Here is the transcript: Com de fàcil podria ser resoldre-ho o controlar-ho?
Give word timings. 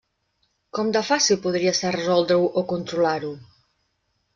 Com 0.77 0.89
de 0.95 1.03
fàcil 1.11 1.39
podria 1.45 1.75
ser 1.83 1.95
resoldre-ho 1.99 2.51
o 2.63 2.67
controlar-ho? 2.77 3.35